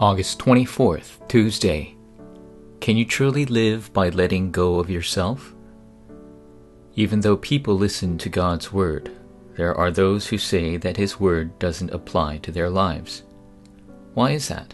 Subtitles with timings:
[0.00, 1.96] August 24th, Tuesday.
[2.78, 5.56] Can you truly live by letting go of yourself?
[6.94, 9.10] Even though people listen to God's Word,
[9.56, 13.24] there are those who say that His Word doesn't apply to their lives.
[14.14, 14.72] Why is that?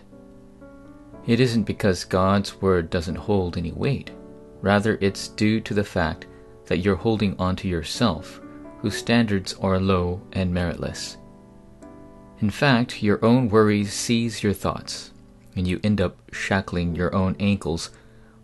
[1.27, 4.11] It isn't because God's Word doesn't hold any weight.
[4.61, 6.27] Rather, it's due to the fact
[6.67, 8.43] that you're holding on to yourself,
[8.83, 11.17] whose standards are low and meritless.
[12.41, 15.13] In fact, your own worries seize your thoughts,
[15.57, 17.91] and you end up shackling your own ankles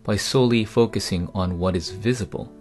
[0.03, 2.51] by solely focusing on what is visible.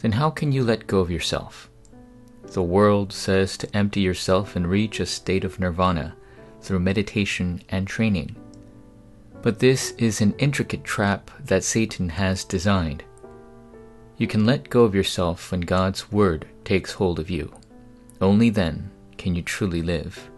[0.00, 1.70] Then how can you let go of yourself?
[2.42, 6.16] The world says to empty yourself and reach a state of nirvana
[6.60, 8.36] through meditation and training.
[9.40, 13.04] But this is an intricate trap that Satan has designed.
[14.16, 17.52] You can let go of yourself when God's Word takes hold of you.
[18.20, 20.30] Only then can you truly live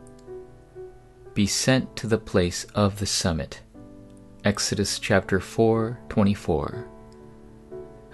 [1.34, 3.60] be sent to the place of the summit.
[4.44, 6.88] Exodus chapter 4 24.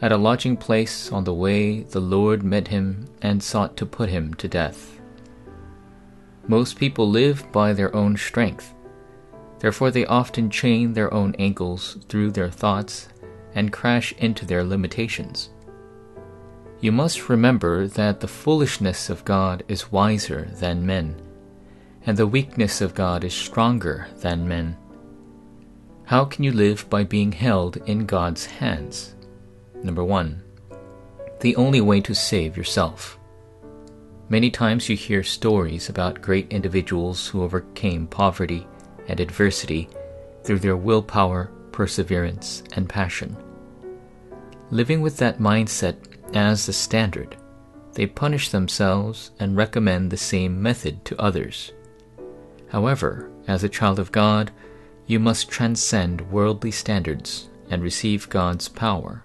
[0.00, 4.08] At a lodging place on the way, the Lord met him and sought to put
[4.08, 4.98] him to death.
[6.48, 8.72] Most people live by their own strength.
[9.58, 13.10] Therefore, they often chain their own ankles through their thoughts
[13.54, 15.50] and crash into their limitations.
[16.80, 21.20] You must remember that the foolishness of God is wiser than men
[22.06, 24.76] and the weakness of God is stronger than men.
[26.04, 29.14] How can you live by being held in God's hands?
[29.82, 30.42] Number one,
[31.40, 33.18] the only way to save yourself.
[34.28, 38.66] Many times you hear stories about great individuals who overcame poverty
[39.08, 39.88] and adversity
[40.44, 43.36] through their willpower, perseverance, and passion.
[44.70, 45.96] Living with that mindset
[46.34, 47.36] as the standard,
[47.94, 51.72] they punish themselves and recommend the same method to others.
[52.70, 54.50] However, as a child of God,
[55.06, 59.24] you must transcend worldly standards and receive God's power.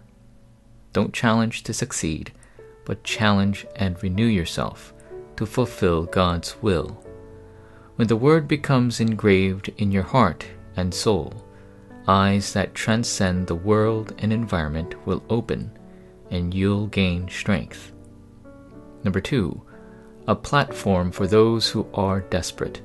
[0.94, 2.32] Don't challenge to succeed,
[2.86, 4.94] but challenge and renew yourself
[5.38, 7.04] to fulfill God's will.
[7.98, 10.46] When the Word becomes engraved in your heart
[10.76, 11.46] and soul,
[12.08, 15.72] eyes that transcend the world and environment will open
[16.32, 17.92] and you'll gain strength.
[19.04, 19.62] Number two,
[20.28, 22.82] a platform for those who are desperate.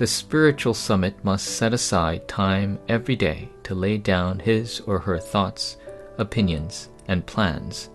[0.00, 5.18] The spiritual summit must set aside time every day to lay down his or her
[5.18, 5.76] thoughts,
[6.16, 7.90] opinions, and plans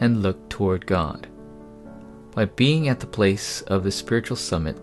[0.00, 1.26] and look toward God.
[2.34, 4.78] By being at the place of the spiritual summit,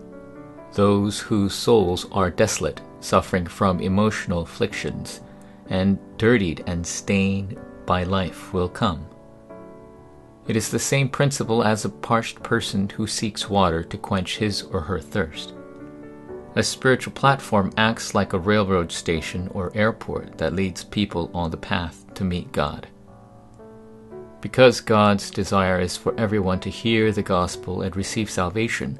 [0.74, 5.20] those whose souls are desolate, suffering from emotional afflictions,
[5.68, 9.04] and dirtied and stained by life will come.
[10.46, 14.62] It is the same principle as a parched person who seeks water to quench his
[14.62, 15.54] or her thirst.
[16.58, 21.56] A spiritual platform acts like a railroad station or airport that leads people on the
[21.56, 22.88] path to meet God.
[24.40, 28.98] Because God's desire is for everyone to hear the gospel and receive salvation,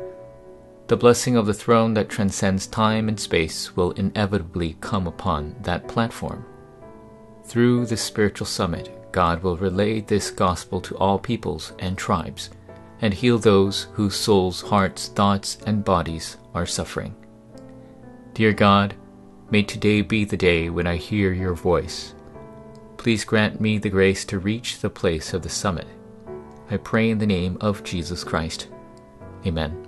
[0.86, 5.88] the blessing of the throne that transcends time and space will inevitably come upon that
[5.88, 6.46] platform.
[7.44, 12.50] Through the spiritual summit, God will relay this gospel to all peoples and tribes
[13.00, 17.16] and heal those whose souls, hearts, thoughts, and bodies are suffering.
[18.38, 18.94] Dear God,
[19.50, 22.14] may today be the day when I hear your voice.
[22.96, 25.88] Please grant me the grace to reach the place of the summit.
[26.70, 28.68] I pray in the name of Jesus Christ.
[29.44, 29.87] Amen.